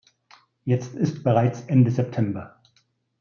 [0.65, 2.59] Jetzt ist bereits Ende September.